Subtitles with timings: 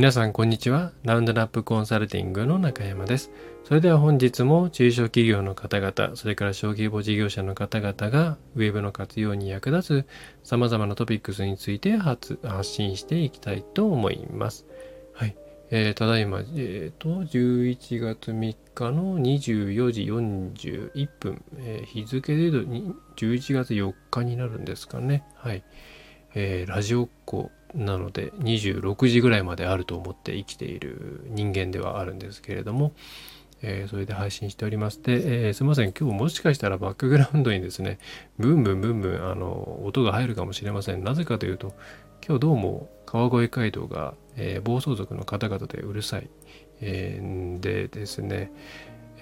[0.00, 0.92] 皆さんこんにちは。
[1.02, 3.30] ラウンドナップコンサルティングの中山です。
[3.64, 10.06] それでは本日も中小企業の方々、それから小規模事業者の方々がウェブの活用に役立
[10.42, 14.64] つ様々なトピックスについて発信していきたいと思います。
[15.12, 15.36] はい。
[15.70, 22.72] えー、ただいま、えっ、ー、と、11月3日の24時41分、えー、日付で言うと
[23.16, 25.24] 11月4日になるんですかね。
[25.36, 25.62] はい。
[26.34, 32.92] えー、ラジオっ子なので26時ぐらいまであると思って生きている人間ではあるんですけれども、
[33.62, 35.02] えー、それで配信しております。
[35.02, 37.98] で、えー、すいません、今日もしかしたらバックグラウンドにですね、
[38.38, 41.04] ブンブンブンブンあの音が入るかもしれません。
[41.04, 41.74] なぜかというと、
[42.26, 46.28] 今日どうも川越街道が、えー、暴走族の方々でうるさい、
[46.80, 48.50] えー、でですね、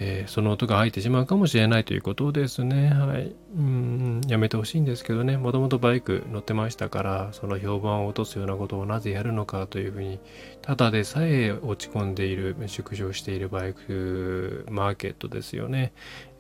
[0.01, 2.91] えー、その音が入ってしまうかもしれないということですね。
[2.91, 3.35] はい。
[3.57, 10.21] うん、やめてほしいんですけどね、もともとバイク乗ってましたから、その評判を落とすようなことをなぜやるのかというふうに、
[10.63, 15.93] ただでさえ落ち込んでいる、縮小しているバイクマーケットですよね、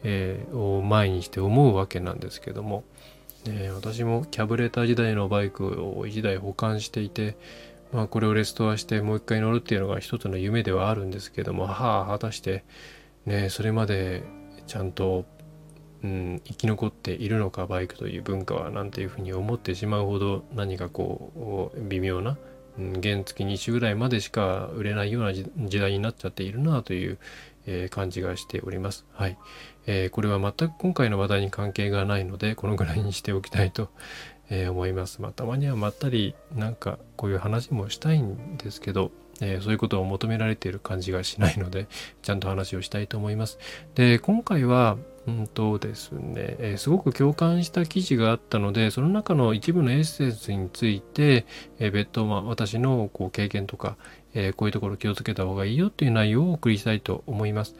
[0.04, 2.84] えー、を前にして思うわけなんですけども、
[3.46, 7.36] えー、私もキャブレーター時代のバイクを1台保管していて、
[7.92, 12.64] まあ、これをレストアしてもう一回乗るっていうのが一つの夢ではあるんですけども、はあ、果たして、
[13.28, 14.24] ね、それまで
[14.66, 15.26] ちゃんと、
[16.02, 22.38] うん、生き残っているのかバイクという文化はなんていうふうに思ってしまうほど何かこう微妙な、
[22.78, 25.44] うん、原付2種ぐらいまでしか売れないような時
[25.78, 27.18] 代になっちゃっているなという、
[27.66, 29.04] えー、感じがしております。
[29.12, 29.36] はい、
[29.86, 33.90] えー、これは全く今回の話題に関係がないのでこのぐらいにしておきたいと、
[34.48, 35.20] えー、思います。
[35.20, 39.10] まあ、たまにはまったりなんかこういう話もしたいんですけど
[39.40, 41.86] えー、そういうことを求められている感じがしないので、
[42.22, 43.58] ちゃんと話をしたいと思います。
[43.94, 51.44] で、今回は、うんとですね、えー、すごく共感した記事があったので、その中の一部のエッセンスについて、
[51.78, 53.96] えー、別途、まあ、私のこう経験とか、
[54.34, 57.74] えこういうところ気をつけた方がいいよっていう内容をお送りしたいと思います。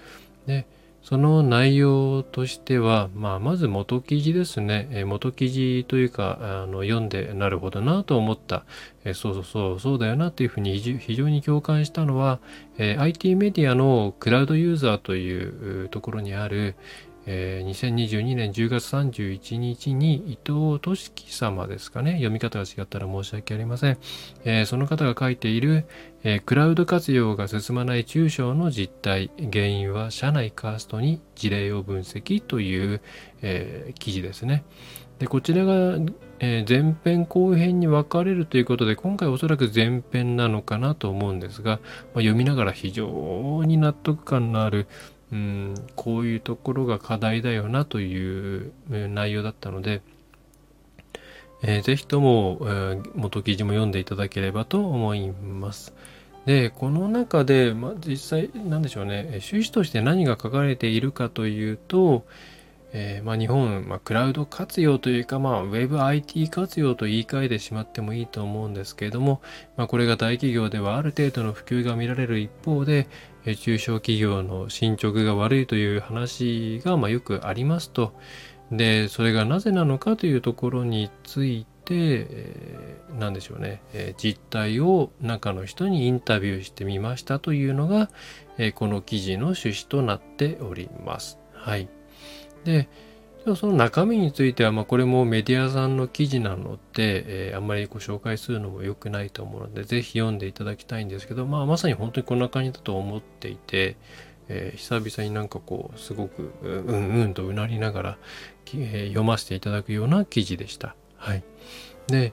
[0.46, 0.66] で、
[1.02, 4.88] その内容としては、まあ、まず元記事ですね。
[4.90, 8.64] え元記事というか、あの読んでなるほどなと思った、
[9.04, 12.40] えそうそうそうそうだよなというふうに非常に共感したのは、
[12.76, 16.74] え IT メディアのクラウドユーザーというところにある、
[17.30, 22.12] えー、2022年10月31日に伊藤俊樹様ですかね。
[22.12, 23.98] 読み方が違ったら申し訳ありません。
[24.44, 25.84] えー、その方が書いている、
[26.24, 33.02] えー、クラウド活用が進まない中小の実態、原因は社内カーストに事例を分析という、
[33.42, 34.64] え記事ですね。
[35.18, 35.98] で、こちらが、
[36.40, 41.80] え前編後編に分かれるということで、今回おそらく前編なのかなと思うんですが、まあ、
[42.20, 44.86] 読みながら非常に納得感のある、
[45.32, 50.00] うん、こういうところが課題だよなという内容だったので、
[51.62, 55.92] えー、ぜひとも、えー、元記事も読んでいただければと思います。
[56.46, 62.24] で、この中で、まあ、実際、なんでしょうね、趣旨として何が書かれているかというと、
[62.92, 69.42] えー、まあ、日本、まあ、クラウド活用というか、まあ、WebIT 活用と言い換えてしまってもいいと思うんですけれども、
[69.76, 73.08] まあ、これが大企業ではある程度の普及が見られる一方で、
[73.56, 78.12] 中小企業の進捗が悪いという話が、ま、よくありますと。
[78.70, 88.10] で、それがなぜなのかというところについて、えー、何でしょうね、えー、実態を中の人にインタビューしてみましたというのが、
[88.58, 91.38] えー、この記事の趣旨となっております。
[91.54, 91.88] はい。
[92.64, 92.88] で、
[93.56, 103.96] その中身については、まあ、これもメディアさんの記事なので、えー、あんまりご紹介するのも良くないと思うので、ぜひ読んでいただきたいんですけど、まあ、まさに本当にこんな感じだと思っていて、
[104.48, 108.18] えー、久々になんかこう、すごく、うんうんとうなりながら、
[108.74, 110.94] えー、読ませていただくような記事でした。
[111.16, 111.42] はい。
[112.06, 112.32] で、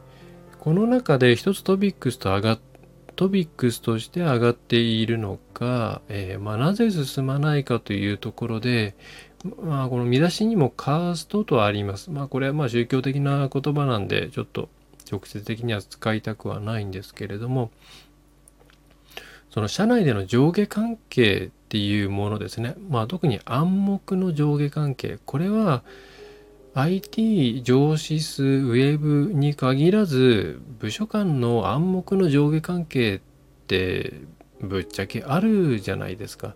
[0.59, 2.59] この中で一つトピックスと上がっ
[3.15, 8.95] トピックスとして上がっているのか、えー、まあ、なぜ進まないかというところで、
[9.61, 12.11] まあ、この見出しにもカーストとあります。
[12.11, 14.69] まあ、これはまあ宗教的な言葉なんで、ちょっと
[15.11, 17.71] 直接的には使いたくはないんですけれども、
[19.51, 22.75] その社内での上下関係っていうものですね。
[22.89, 25.19] まあ、特に暗黙の上下関係。
[25.25, 25.83] これは
[26.75, 33.21] IT 上司数ウェブに限らず、部署間の暗黙の上下関係っ
[33.67, 34.13] て
[34.59, 36.53] ぶっちゃけあるじゃないですか。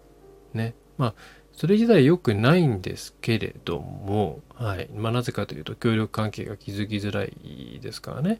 [0.54, 0.76] ね。
[0.98, 1.14] まあ
[1.54, 4.90] それ自体良くないんですけれども、はい。
[4.96, 8.40] まあ、なぜかというと、協力関係が築きづらいですからね。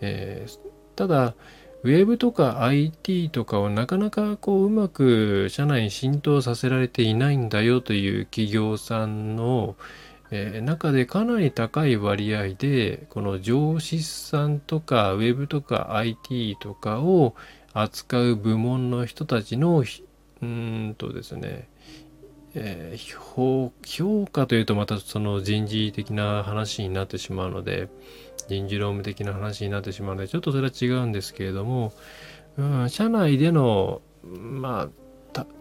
[0.00, 0.58] えー、
[0.94, 1.34] ただ、
[1.82, 9.76] ウェブとか IT とかをなかなかこううまく社内に浸透させられていないんだよという企業さんの、
[10.30, 17.34] えー、中でかなり高い割合でこの上司さんとかウェブとか IT とかを
[17.72, 19.84] 扱う部門の人たちの
[20.42, 21.68] うんとですね、
[22.54, 27.88] えー、評評価というとまたその人事的な話になってしまうので
[28.48, 31.92] 人事労務的な話になってしまうのでちょっとそれは違うんですけれども、
[32.56, 35.00] うん、社内でのまあ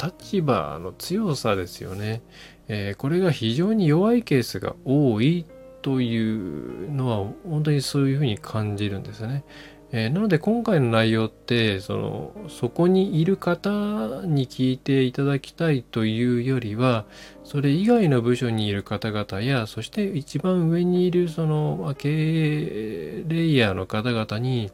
[0.04, 2.24] 立場の強さですよね、
[2.70, 5.46] えー、これが非常に弱いケースが多い
[5.82, 9.44] というのは本当にそういうふうに感じるんですね。
[9.92, 17.06] えー、なので今回の内容ってそのそこにいる方に聞いていただきたいというよりは
[17.44, 24.72] それ以外の部署にいる方々やそして一番上にいるその経営レイヤーの方々に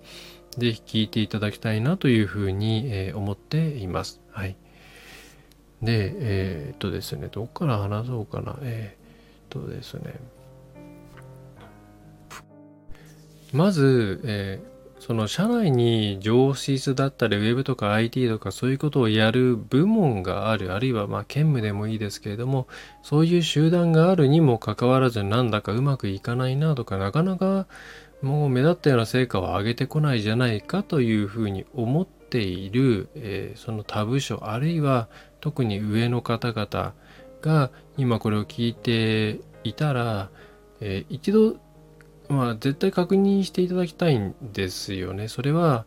[0.57, 4.21] ぜひ聞いていただきたいなというふうに、え、思っています。
[4.31, 4.55] はい。
[5.85, 8.57] で、えー、っとですね、どこから話そうかな。
[8.61, 10.15] えー、っとですね。
[13.53, 22.67] まず、えーその社内に上司だったり、ウェブとか IT とかそういうことをやる部門がある、あるいはまあ兼務でもいいですけれども、
[23.03, 27.67] そういう集団があるにもかかわらず、なんだかうまくいかないなとか、なかなか
[28.23, 35.07] もう目立ったような成果を上げてこないじゃないかというふうに思っている、えー、その他部署、あるいは
[35.45, 36.95] 特に上の方々
[37.39, 40.31] が今これを聞いていたら、
[40.81, 41.57] えー、一度
[42.29, 45.27] まあ、絶対確認していただきたいんですよね。
[45.27, 45.85] それは、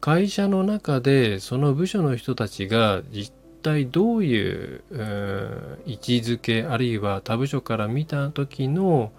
[0.00, 3.32] 会社の中でその部署の人たちが実
[3.62, 9.10] 態どういう、う位置づけ、あるいは他部署から見た時の、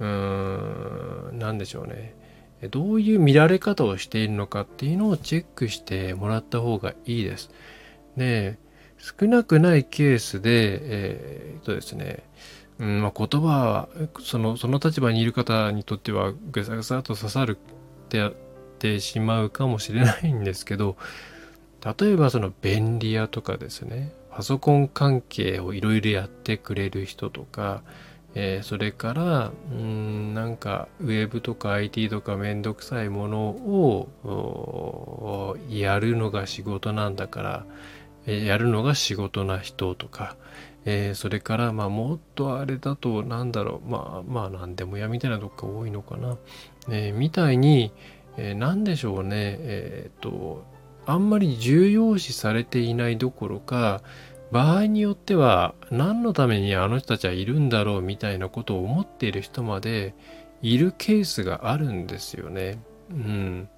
[0.00, 2.16] うーん、何でしょうね。
[2.72, 7.50] どういう見られ方をしているのかっていうのをチェックしてもらった方がいいです。
[8.16, 8.58] で、
[9.00, 12.22] 少なくないケースで、えー、とですね、
[12.78, 13.88] うんまあ、言葉は
[14.20, 18.34] そのその立場にいる方にとってはぐさぐさと刺さるってやっ
[18.78, 20.96] てしまうかもしれないんですけど
[21.98, 27.82] 例えばその便利屋とかですねパソコン関係をいろいろやってくれる人とか、
[28.34, 34.08] えー、それからうんなんかウェブとか IT とかめんどくさいものを
[35.68, 37.66] やるのが仕事なんだから、
[38.26, 40.36] え、やるのが仕事な人とか、
[40.84, 46.38] えー、それから、まあ、もっとあれだと、なんだろう、まあ、まあ、なんでもやみたいなとこが多いのかな。
[46.90, 47.92] えー、みたいに、
[48.36, 50.64] えー、なんでしょうね、えっと、
[51.06, 54.02] あんまり重要視されていないどころか、
[54.52, 60.14] 場合によっては、何のためにあの人たちはいるんだろうみたいなことを思っている人まで
[60.62, 62.78] いるケースがあるんですよね。
[63.10, 63.68] うん。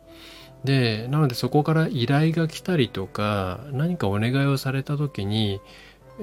[0.64, 5.60] で、なのでそこから依頼が来たりとか、何かお願いをされた時に、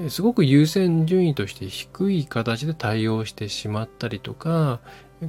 [0.10, 4.80] すごく優先順位として低い形で対応してしまったりとか、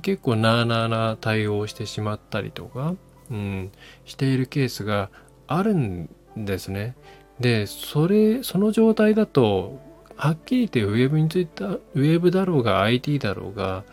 [0.03, 2.95] 結構なあなあな対応してしまったりとか、
[3.31, 3.73] うん、
[4.05, 5.11] しているケースが
[5.47, 6.95] あるんですね。
[7.41, 9.81] で、それ、その状態だと、
[10.17, 13.85] はっきり言ってウェブについた、ウェブだろうが IT だろうが、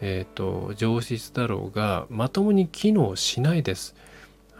[0.00, 3.94] えっ、ー、と、上質だろうが、まともに機能しないです。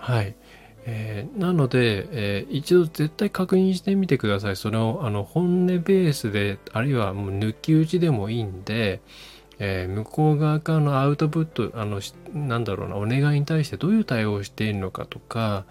[0.05, 0.37] はい。
[0.85, 4.57] えー、なので、えー、一度絶対確認してみてください。
[4.57, 9.01] それをあの本音ベースで、あるいはもう抜き打ちでもいいんで、
[9.59, 12.03] えー、向こう側からのアウトプット、あの、
[12.35, 15.65] なんだろうな、お願いに対してどういう対応をしているのかとか、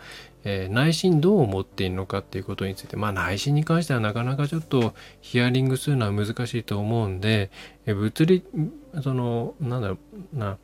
[0.46, 7.52] えー、内心どう思っているのかっていうことについて、まあ内心に関してはなかなかちょっとヒアリングするのは難しいと思うんで、
[7.86, 8.44] えー、物理、
[9.04, 9.98] その、なんだろ
[10.34, 10.58] うな、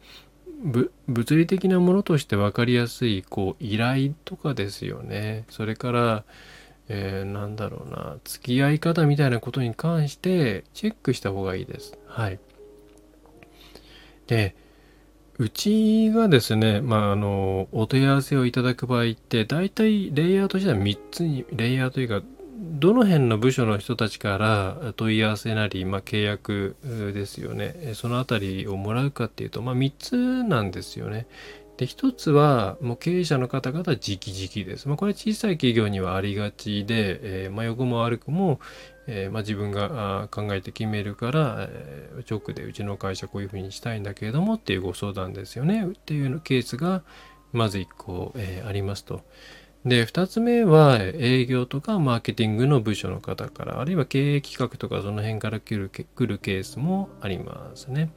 [0.59, 0.91] 物
[1.37, 5.45] 理的なものとして分かりやすいこう依頼とかですよね。
[5.49, 6.23] それから、
[6.89, 11.97] えー、なんだろうな付き合い方みたいなことに関してチェックした方がいいです。
[12.07, 12.39] はい。
[14.27, 14.55] で
[15.39, 22.21] うちがですね、まあ、あの、お問い合わせをいただく場合って、大体レイヤーとしては3つに、レイヤーというか、
[22.61, 27.93] どの辺の部署の人たちから問い合わせなり、まあ、契約ですよね。
[27.95, 31.27] そのあたりをもらうかっていうと、まあ、3つなんですよね。
[31.77, 34.89] で、1つは、もう経営者の方々直々です。
[34.89, 38.59] まあ、これ小さい企業にはありがちで、えー、まあ、横も悪くも、
[39.07, 45.87] えー、まあ、自分が考えて決めるから、えー、直でうちの会社こういうふうにしたいんだけれどもっていうご相談ですよね。
[45.87, 47.03] っていうケースが、
[47.53, 49.21] まず1個、え、ありますと。
[49.85, 58.11] で、二つ目は営業とかマーケティングの部署の方から、あるいは経営企画とかその辺から来るケースもありますね。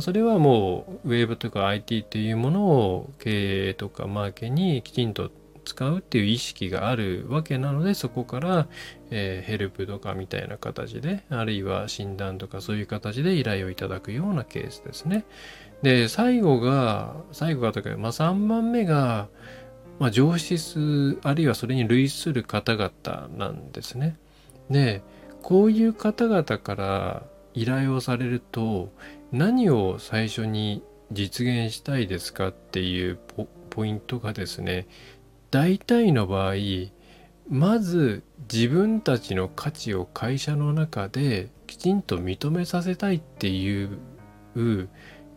[0.00, 5.30] それはもうウェブとか IT というものを経営とかマーケにきちんと
[5.64, 8.68] 使うっていう意識があるわけなのでそこから、
[9.10, 15.24] えー、ヘルプとかみたいな形であるいは診断とかそういう形で依頼をいただくようなケースですね。
[15.82, 19.28] で最後が最後がというか、まあ、3番目が
[20.02, 24.16] まあ、上質あるいはそれに類する方々なんですね。
[24.68, 25.00] で
[25.42, 27.22] こういう方々から
[27.54, 28.92] 依頼をされると
[29.30, 30.82] 何を最初に
[31.12, 33.18] 実現したいですかっていう
[33.70, 34.88] ポイントがですね
[35.52, 36.54] 大体の場合
[37.48, 43.98] まず自分たちの価値を会社の中できちんと認めさせたいっていう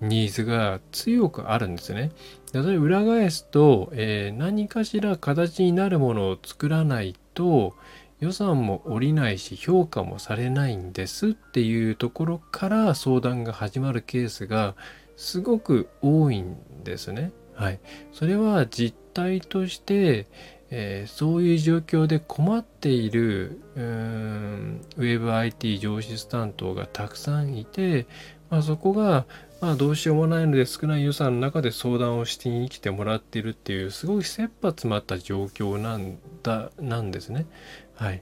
[0.07, 2.11] ニーズが強くあるんですね。
[2.51, 7.75] それ裏返すと、えー、何かしら形になるものを作らないと
[8.19, 14.75] 予算も下りないし評価もされないんですっていうところから相談が始まるケースが
[15.17, 17.31] すごく多いんですね。
[17.53, 17.79] はい。
[18.11, 20.27] それは実態として、
[20.69, 28.07] えー、そういう状況で困っているうー WebIT 上質担当がたくさんいて、
[28.49, 29.25] まあ、そこが、
[29.65, 37.47] まあ、どうしようもないので少ない予算の中で相談をしてに来てもらっているっていうすごい切羽詰まった状況なんだなんですね。
[37.95, 38.21] はい。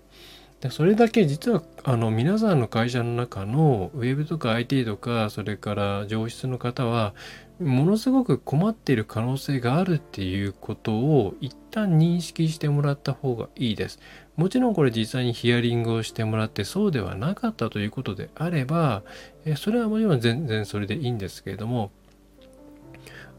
[0.62, 7.14] でそれだけ実はあの皆さんの会社の中のウェブとか IT とかそれから上質の方は
[7.60, 14.00] ものすごく困っている可能性があるっていうことを一旦認識してもらった方がいいです。
[14.36, 19.04] もちろんこれ実際にヒアリングをしてもらってそうではなかったということであれば、
[19.58, 21.92] それはもちろん全然それでいいんですけれども、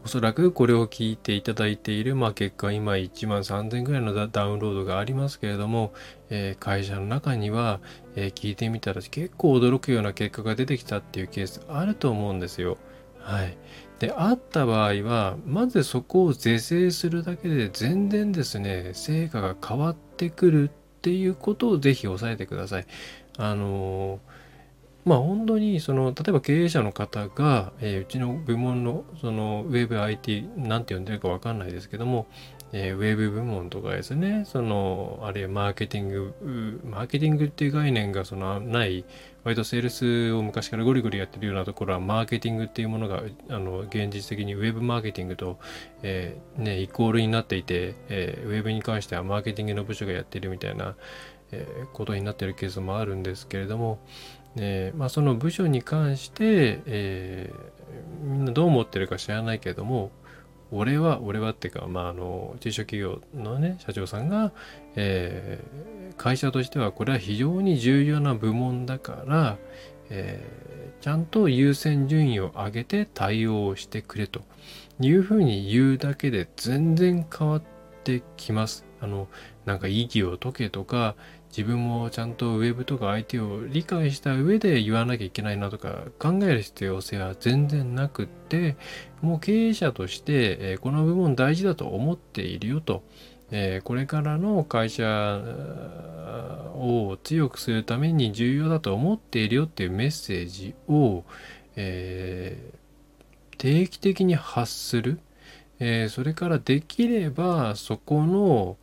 [0.05, 5.93] おそらくこれを聞いていただいている、まあ、結果今1万3000ぐらいのダウンロードがありますけれども、
[6.29, 7.79] えー、会社の中には、
[8.15, 12.77] えー、聞いてみたら結構驚くような結果が出てきたっていうケースあると思うんですよ。
[13.17, 13.57] はい。
[13.99, 20.71] で、あった場合は、まずそこを是正するだけで全然ですね、成果が変わってくるっ
[21.01, 22.87] ていうことを是非押さえてください。
[23.37, 24.19] あの
[25.05, 32.25] まあ本当にその例えば経営者の方が、えー、うちの部門のそのウェブ IT なんて呼んでるかわかんないですけども、
[32.77, 34.43] えー、ウェブ部門とかですね。
[34.45, 39.05] そのあるいはマーケティングマーケティングっていう概念がそのない
[39.45, 45.57] 割とセールスを昔からゴリゴリやってるようなところはマーケティングっていうものがあの現実的にウェブマーケティングと、
[46.03, 50.97] えー、ね、イコールになっていて、えー、ウェブに関してはマーケティングの部署がやってるみたいな、
[51.53, 53.99] え、ことになってるケースもあるんですけれども、
[54.57, 60.11] え、まあ、その部署に関して、えー、みんなどう思ってるか知らないけれども
[60.71, 64.51] 俺は俺はっていうか、まあ、あの中小企業のね社長さんが、
[64.95, 69.57] えー、会社としてはこれは非常に重要な部門だから、
[70.09, 70.43] え
[71.01, 74.41] ちゃんと優先順位を上げて対応してくれと
[74.99, 77.63] いうふうに言うだけで全然変わっ
[78.03, 78.85] てきます。
[79.01, 79.27] あの
[79.65, 81.15] なんか意義を解けとか
[81.55, 88.75] 自分もちゃんとウェブとか IT を理解した上で言わなきゃいけないなとか考える必要性は全然なくって
[89.21, 93.03] もう経営者として、この部分大事だと思っているよと、
[93.85, 95.41] これからの会社
[96.75, 101.23] を強くするために重要だと思っているよっていうメッセージを、
[101.77, 102.73] え、
[103.57, 105.19] 定期的に発する、
[105.79, 108.75] え、それからできればそこの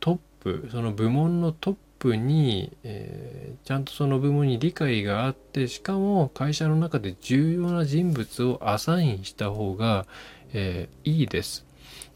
[0.00, 10.06] トップその部門のトッププに、えー、ちゃんとその部門に理解があってしかも会社の中で重要な人物をアサインした方が、
[10.52, 11.66] えー、いいです。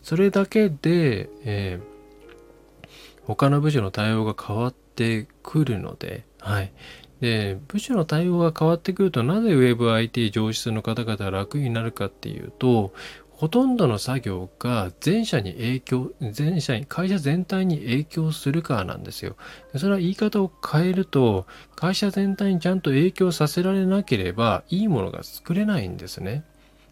[0.03, 2.87] それだけで、えー、
[3.25, 6.73] 他の部署の対応が変わってくるので、はい。
[7.21, 12.95] で、部署の対応が変わってくると、なぜ WebIT 上質の方々楽になるかっていうと、
[13.41, 19.35] ほとんどの作業が全社に影響、全社に、会社全体に影響するかなんですよ。
[19.79, 26.45] それは言い方を変えると、会社全体にちゃんと影響させられなければ、いいものが作れないんですね。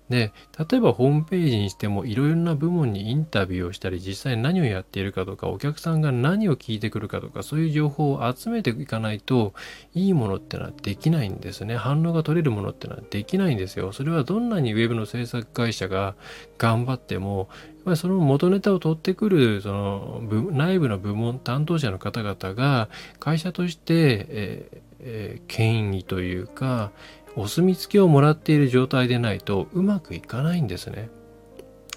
[0.09, 0.33] で、
[0.71, 9.53] 例えばホームページにしてもいろいろな部門にインタビューをしたり、実際何をやっているかとか、お客さんが何を聞いてくるかとか、そういう情報を集めていかないと、
[9.95, 11.77] いいものってのはできないんですね。
[11.77, 13.93] 反応が取れるものってのはできないんですよ。
[13.93, 16.15] それはどんなにウェブの制作会社が
[16.57, 20.23] 頑張っても、やっぱりその元ネタを取ってくる、その
[20.53, 22.89] 内部の部門担当者の方々が、
[23.21, 26.91] 会社として、えーえー、権威というか、
[27.39, 31.09] お墨付きをもらっている状態でないとうまくいかないんですね。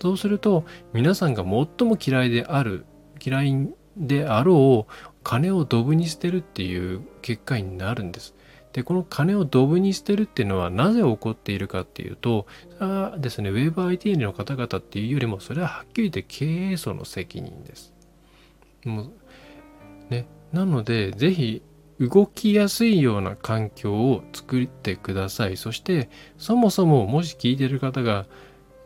[0.02, 2.86] そうすると皆さんが最も嫌いである
[3.24, 4.94] 嫌いであろう
[5.24, 8.36] 金をドブに捨てるっていう結果になるんです。
[8.74, 17.94] で、この金をドブに捨てるっていうのはなぜ起こっているかっていうと、それはですね、ウェブ IT の方々っていうよりも、それははっきり言って経営層の責任です。
[18.86, 19.12] もう
[20.10, 21.62] ね、なので、ぜひ
[22.02, 25.58] 動きやすいような環境を作ってください。
[25.58, 28.26] そして、そもそももし聞いてる方が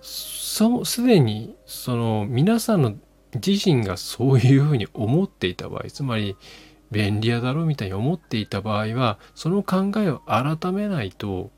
[0.02, 2.96] そ、すでにその皆さんの
[3.36, 6.38] 自身がそういうふうに思っていた場合つまり
[6.92, 11.52] 便利屋だろみたいに思っていた場合はその考えを改めないと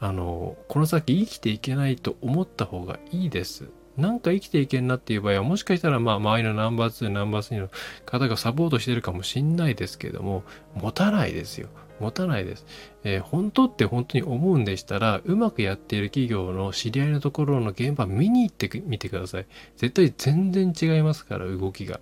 [0.00, 3.70] あのこの先生きていけないと思った方がいいです。
[3.96, 7.70] なんか生きていけんなっていう場合はもしかしたらまあ周りのナンバー2ナンバー3の
[8.06, 10.44] 方がサポートしてるかもしんないですけども
[10.74, 11.68] 持たないですよ。
[12.00, 12.66] 持たないです、
[13.04, 19.46] えー、本当って本当に思うんでしたらうまくやっている企業の知り合いのところの現場見に行ってみてください。
[19.76, 22.00] 絶対全然違いますから動きが。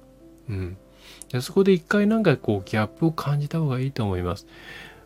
[0.49, 0.77] うん。
[1.41, 4.47] そこで一回なんかこうギャップを感じた方がいいと思います。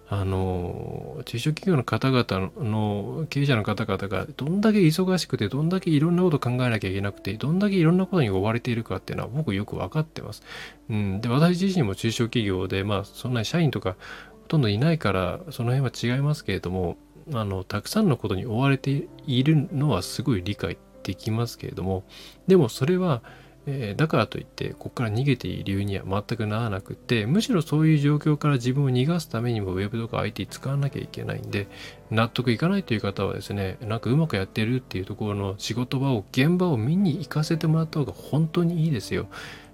[0.08, 10.42] あの中小企業の方々の経営者の方々がどんだけ忙しくてどんだけいろんなこと考えなきゃいけなくてどんだけいろんなことに追われているかっていうのは僕よく分かってます。
[10.90, 13.96] うん、で私自身も中小企業でまあそんなに社員とか
[14.42, 16.99] ほとんどいないからその辺は違いますけれども
[17.32, 22.04] あのたくさんのことに追われているのはすごい理解できますけれども
[22.46, 23.23] でもそれは
[23.66, 31.66] え、だからといってここから逃げている理由には全くならなくてむしろそういう状況から自分を逃がすためにもウェブとか IT 使わなきゃいけないんで
[32.11, 39.28] 納得いかないという方はですねなんかうまくやってるっていうところの仕事場を現場を見に行かせてもらった方が本当にいいですよ。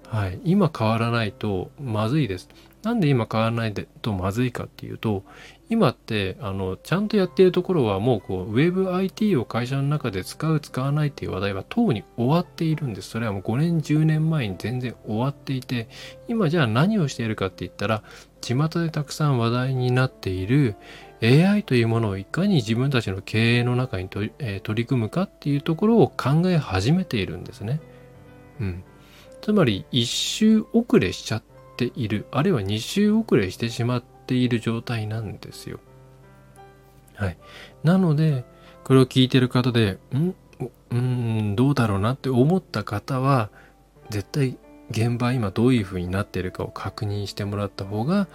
[0.07, 2.49] はい、今変わらないとまずいです。
[2.83, 5.23] なんで今変わらないとまずいかっていうと
[5.71, 15.87] 今ってあのちゃんとやっているところはもうこう WebIT を会社の中で使う使わないっていう話題はとうに終わっているんですそれはもう5年10年前に全然終わっていて
[16.27, 18.03] 今じゃあ何をしているかって言ったら
[18.41, 20.75] 巷でたくさん話題になっている
[21.23, 27.79] AI というものをいかに自分たちの経営の中に取り,、えー、取り組むかっていうところを考え始めているんですね。
[28.59, 28.83] うん。
[29.41, 31.43] つまり一周遅れしちゃっ
[31.77, 35.79] ているあるいは2周遅れしてしまっている状態なんですよ。
[37.15, 37.37] はい。
[37.83, 38.45] なので
[38.85, 40.33] これを聞いてる方でん？
[40.91, 43.49] うんどうだろうなって思った方は
[44.09, 44.57] 絶対
[44.89, 48.27] 現場今どういう風になっているかを確認してもらった方が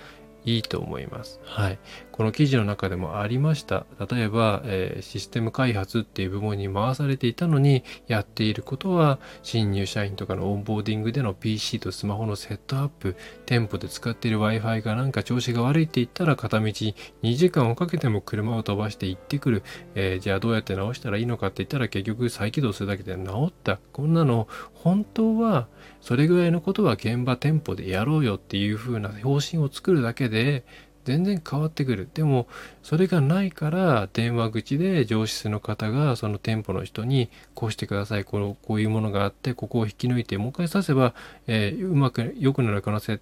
[0.44, 1.40] いいと思います。
[1.44, 1.78] はい。
[2.16, 3.84] この記事の中でもありました。
[4.10, 16.94] 例えば、えー、システム開発っていう部門に回されていたのに、やっていることは、新入社員とかのオンボーディングでの PC とスマホのセットアップ、店舗で使っている Wi-Fi がなんか調子が悪いって言ったら、片道2
[17.36, 19.62] 時間をかけても車を飛ばして行ってくる。
[19.94, 23.78] えー、じゃあどうやって直したらいいのかって言ったら、結局再起動するだけで治った。
[23.92, 25.68] こんなの、本当は、
[26.00, 30.64] それぐらいのことは現場店舗でやろうよっていう風な方針を作るだけで
[31.06, 32.08] 全然変わってくる。
[32.12, 32.48] でも、
[32.82, 41.14] それがないから、電話口で上司の方が、その店舗の人に、こうしてください、このこういうものがあって、ここを引き抜いて、もう一回刺せば、
[41.46, 43.20] えー、うまく良くなる可能性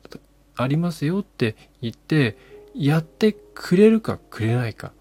[0.57, 2.39] ありますよって言って、
[2.75, 4.93] やってくれるかくれないか。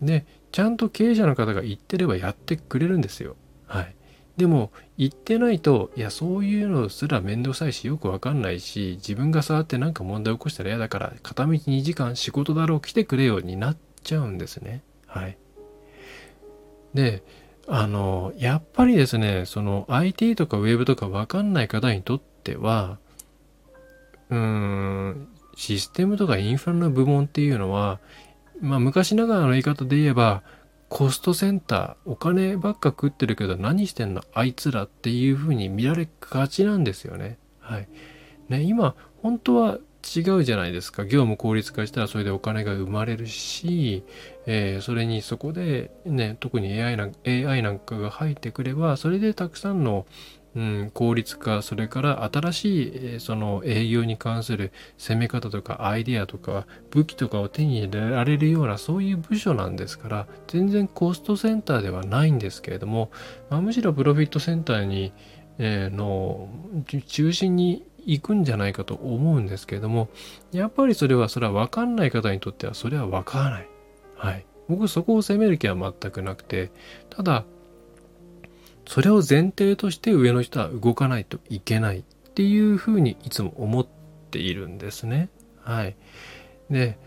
[0.00, 3.36] で、ちゃんと経営者の方が言ってればやってくれるんですよ。
[3.66, 3.94] はい。
[4.38, 14.82] でも言ってないといやそういうのすら面倒くさいしよくわかんないし自分が触って何か問題起こしたら嫌だから片道2時間仕事だろう来てくれよになっちゃうんですね。
[15.06, 15.36] はい。
[16.94, 17.24] で
[17.66, 22.98] あのやっぱりですねその IT とか Web とかわかんない方にとっては
[24.30, 27.98] うーんシステムとかインフラの部門っていうのは
[28.60, 30.44] まあ昔ながらの言い方で言えば
[30.88, 34.22] コストセンター、お金ばっか食ってるけど何してんの？
[34.32, 37.38] あいつらっていう風に見られがちなんですよね。
[37.60, 37.88] はい。
[38.48, 39.78] ね、今、本当は
[40.16, 41.04] 違うじゃないですか。
[41.04, 44.02] 業務効率化したらそれでお金が生まれるし、
[44.46, 50.06] えー、それにそこでね、特に AI な AI なんかが入ってくれば、それでたくさんの
[50.58, 63.12] うん、効率化それから新しい、えその営業に関する攻め方とかアイデアとか武器とかを手に入れられるようなそういう部署なんですから全然コストセンターではないんですけれども、
[63.50, 65.12] まあ、むしろプロフィットセンターに、
[65.58, 66.48] えー、の
[67.06, 70.08] 中心に行くんじゃないかと思うんですけれども
[70.50, 73.68] やっぱりそれはそれは分かんない方にとってはそれは分からない。
[74.16, 74.44] はい。
[74.68, 76.72] 僕そこを責める気は全くなくて
[77.10, 77.44] ただ
[78.88, 83.86] それを前提として上の人は動かないといけないっていうふうにいつも思っ
[84.30, 85.28] ているんですね。
[85.62, 85.94] はい。
[86.70, 86.98] で、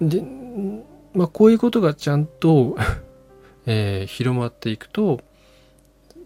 [0.00, 0.22] で、
[1.12, 2.76] まあこういうことがちゃんと
[3.66, 5.20] えー、広まっていくと、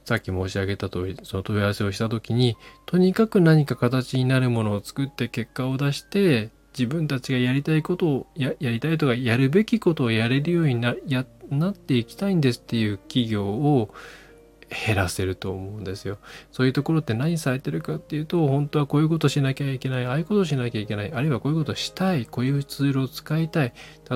[0.04, 13.94] さっき申し上げた通り、その問い合わせをした時に、とにかく何か形になるものを作って結果を出して、自分たちがやりたいことをや、やりたいとかやるべきことをやれるようになやなっていきたいんですっていう企業を、
[14.70, 16.18] 減らせると思うんですよ。
[16.52, 23.72] そういうところって何されてるかっていうと、本当はこういうことしなきゃいけない、ああいうことしなきゃいけない、あるいはこういうことしたい、こういうツールを使いたい。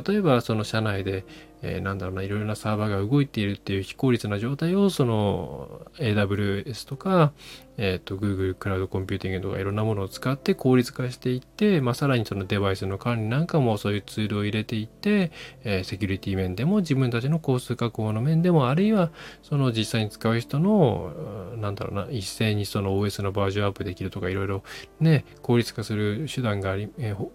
[0.07, 1.25] 例えばその社内で、
[1.63, 7.33] えー、なんだろうな、いろいろなサーバーが動いているっていう非効率な状態を、その AWS とか、
[7.77, 15.33] えっ、ー、と、Google クラウドコンピューティングとかいろんなものを使って効率化していって、まあ、さらにそのデバイスの管理なんかもそういうツールを入れていって、
[15.65, 19.11] えー、セキュリティ面でも自分たちのコスト確保の面でも、あるいは
[19.43, 21.13] その実際に使う人の、
[21.57, 24.63] なんだろうな、一斉にその OS のバージョンアップできるとかいろいろ
[25.01, 27.29] ね、効率化する手段があり、えー、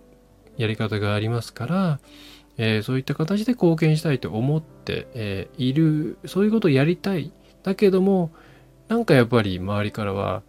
[0.58, 1.99] やり方がありますから、
[2.58, 7.32] えー、そういった形で貢献したいと思って、えー、いる、そういうことをやりたい。
[7.63, 8.32] だけども、
[8.89, 10.43] なんかやっぱり周りからは、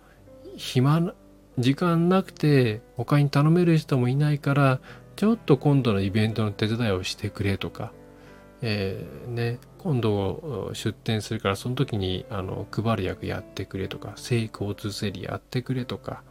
[0.56, 1.14] 暇な、
[1.58, 4.80] 時間なくて他に頼める人もいないから、
[5.14, 7.92] ちょっと今度のイベントの手伝いをしてくれとか、
[8.62, 16.22] えー、ね、今度出店するからその時にあの配る役やってくれとか、聖交通整理やってくれとか、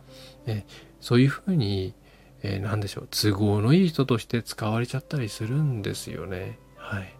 [0.45, 0.65] え
[0.99, 1.93] そういうふうに
[2.41, 6.57] えー、何でしょう、都合のいい人として使われちゃったりするんですよね。
[6.77, 7.13] はい。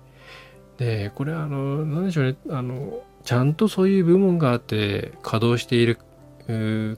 [0.77, 5.99] で、これはあの、何でしょうね、あの、ちゃんとそういう部門があって稼働している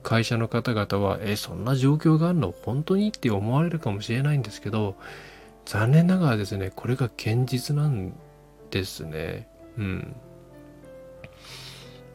[0.02, 2.54] 会社の方々は、え、そんな状況があるの？
[2.54, 3.10] 本当に？
[3.10, 4.96] って思われるかもしれないんですけど、
[5.66, 8.14] 残念ながらですね、これが現実なん
[8.70, 9.50] ですね。
[9.78, 10.16] うん。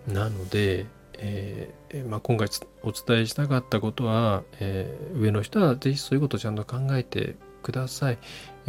[0.09, 0.87] なので、
[1.19, 2.49] えー、まあ、今回
[2.83, 8.19] お伝えしたかったことは、えー、上の人はぜひそういうことをちゃんと考えてください。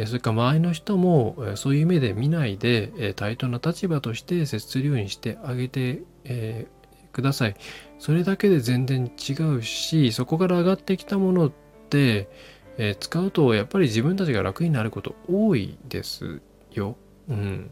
[0.06, 6.66] それから周りの人も、そういう目で見ないで、対等な立場として接するようにしてあげて、え
[7.12, 7.54] ください。
[8.00, 11.52] それだけで全然違うし、そこから上がってきたものっ
[11.90, 12.28] て、
[12.76, 16.40] え使うとやっぱり自分たちが楽になること多いです
[16.72, 16.96] よ。
[17.28, 17.70] うん。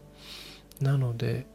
[0.79, 1.45] なので、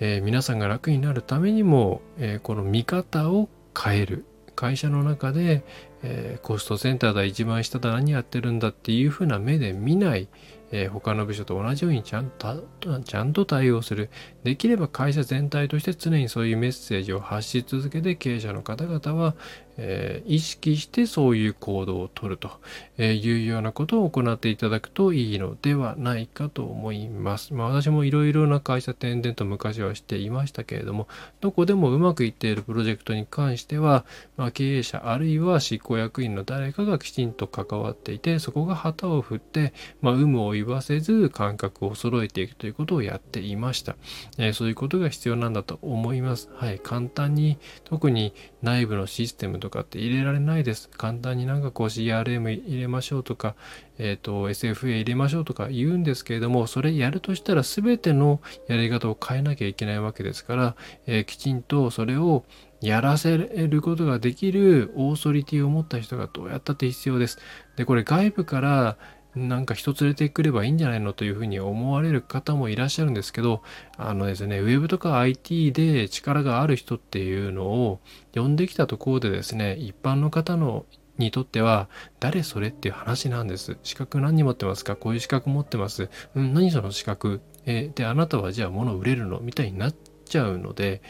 [0.00, 3.48] え、皆さんが楽になるためにも、え、この見方を
[3.80, 4.24] 変える
[4.60, 5.64] 会社の中で、
[6.02, 10.28] えー、コストセンターだ一番下だ何やってるんだっていうふうな目で見ない、
[10.70, 12.62] えー、他の部署と同じようにちゃんと
[13.02, 14.10] ちゃんと対応する。
[14.44, 19.34] できれば会社全体として常にそういうメッセージを発し続けて経営者の方々は、
[19.82, 22.50] えー、意識してそういう行動をとると
[22.98, 27.54] いうようなことを行っていただくといいのではないかと思います。
[27.54, 31.08] まあ、私もいろいろな会社転々と昔はしていましたけれども、
[31.40, 34.04] どこでもうまくいっているプロジェクトに関しては、
[34.36, 43.96] まあ、経営者あるいは執行役員の誰かがきちんと関わっていて、そこが旗を振って、まあ、有無を言わせず感覚を揃えていくということをやっていました。
[44.36, 46.50] えー、そういうことが必要なんだと思います。
[46.54, 46.78] はい。
[46.80, 50.90] 簡単に、特に内部のシステムとかって入れられないです。
[50.90, 53.54] 簡単になんかこう CRM 入れましょうとか、
[53.98, 62.44] えっ、ー、と SFA 入れましょうとか言うんですけれども、それやるとしたら全てのやり方を変えなきゃいけないわけですから、えー、きちんとそれを
[62.80, 67.38] やらせることができるオーソリティを持った人がどうやったって必要です。
[67.76, 68.96] で、これ外部から
[69.34, 73.62] なんか人連れてくればいいんじゃないのというふうに思われる方もいらっしゃるんですけど、
[73.96, 78.00] あのですね、ウェブとか IT で力がある人っていうのを
[78.34, 80.84] 呼んできたところでですね、一般の方の
[81.18, 81.88] にとっては、
[82.18, 83.76] 誰それっていう話なんです。
[83.82, 84.96] 資格何持ってますか？
[84.96, 86.08] こういう資格持ってます。
[86.34, 87.42] うん、何その資格？
[87.66, 89.38] えで、あなたはじゃあ物売れるの？
[89.40, 91.02] みたいになっちゃうので、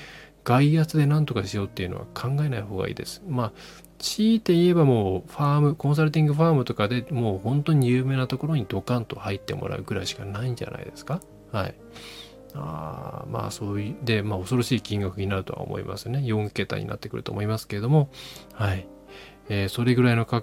[0.42, 3.22] 外圧で何とかしようっていうのは考えない方がいいです。
[3.28, 3.52] まあ、
[4.00, 11.20] 強いて言えばもうファーム、コンサルティングファームとかでもう本当に有名なところにドカンと入ってもらうぐらいしかないんじゃないですか？
[11.52, 11.74] はい。
[12.54, 16.18] あまあそういう、で、まあ恐ろしい金額になるとは思いますね。
[16.20, 18.10] 4桁になってくると思いますけれども、
[18.54, 18.88] はい。
[19.48, 20.42] えー、それぐらいのか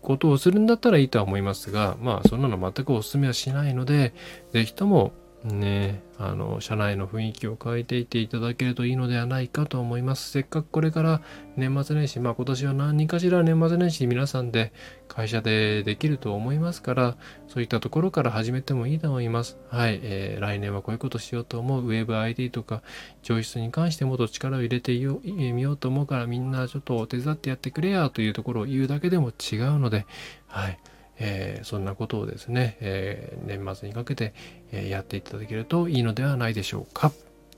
[0.00, 4.14] ことをするんだったらいいとは思いますが、まあそんなの全くお勧めはしないので、
[4.52, 5.12] ぜひとも
[5.44, 10.30] ね、あの、社内の雰囲気を変えていっていただけるといいのではないかと思います。
[10.30, 11.20] せっかくこれから
[11.56, 14.72] 年末年始、まあ今年は何かしら年末年始皆さんで
[15.08, 17.16] 会社でできると思いますから、
[17.48, 19.58] そういったところから始めてもいいと思います。
[19.68, 21.84] はい、えー、来年はこういうことしようと思う。
[21.84, 22.82] ウェブ ID とか
[23.22, 30.06] 上質に関してもっと力を入れてみようと思うからみんなちょっと手伝ってやってくれやというところを言うだけでも違うので、
[30.46, 30.78] はい。
[31.18, 34.34] えー、そんなことをですね、えー、年末にかけて、
[34.72, 37.12] えやっていただけるといいのではないでしょうか。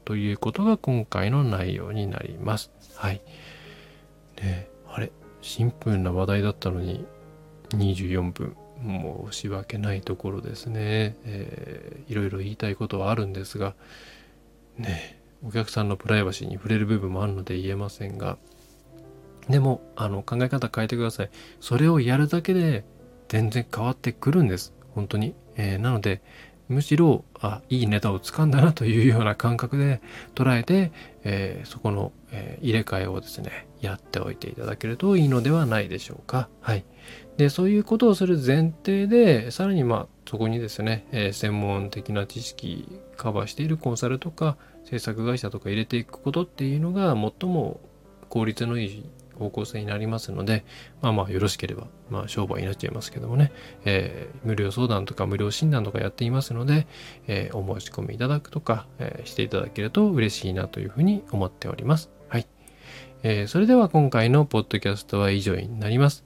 [0.05, 2.71] ということが今回の内容になります。
[2.97, 3.23] はい。
[4.43, 5.11] ねあれ？
[5.41, 7.07] シンプルな話題だったのに
[7.71, 8.57] 24分。
[8.83, 11.17] 申し訳ないところですね。
[11.25, 13.75] えー、いろいろ言いたいことはあるんですが、
[14.77, 18.39] ねお客さんのプライバシーに触れる部分もあるので言えませんが、
[19.49, 21.31] でも、あの、考え方変えてください。
[21.61, 22.85] それをやるだけで
[23.35, 24.73] 全然変わってくるんです。
[24.95, 25.35] 本当に。
[25.57, 26.23] えー、なので、
[26.69, 30.01] むしろあいいネタを掴んだなというような感覚で
[30.37, 30.93] 捉えて、
[31.25, 36.49] えー、そこの、えー、入れ替えをですねやっておいていただけるといいのではないでしょうか。
[36.61, 36.85] はい、
[37.37, 47.81] でそういうことをする前提でさらにまあそこにですね、え、専門的な知識カバーしているコンサルとか制作会社とか入れていくことっていうのが最も
[48.29, 50.65] 効率のいい方向性になりますので、
[51.03, 53.53] まあまあよろしければ、まあ商売になっちゃいますけどもね、
[53.85, 56.87] えー、無料相談とか無料診断とかやっていますので、
[57.27, 62.11] えー、お申し込みいただくとか、えー、していただけると嬉しいなというふうに思っております。
[62.29, 62.47] はい。
[63.23, 66.25] えー、それでは今回のポッドキャストは以上になります。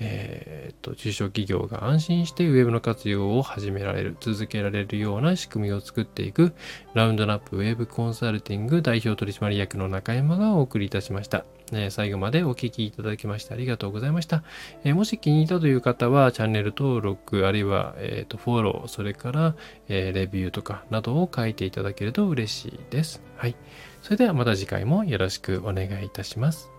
[0.00, 6.54] えー、っと、中小企業が安心してウェブの活用を始められる、続けられるような仕組みを作っていく、
[6.94, 11.44] ラウンドナップウェブコンサルティング代表取締役の中山がお送りいたしました。
[11.72, 14.42] えー、最後までお聴きいただきましてありがとうございました。
[14.84, 19.54] えー、もし気に入ったという方は、チャンネル登録、あるいは、えーと、フォロー、それから、
[19.88, 23.22] えレビューとかなどを書いていただけると嬉しいです。
[23.36, 23.54] はい。
[24.02, 26.70] それではまた次回もよろしくお願いいたします。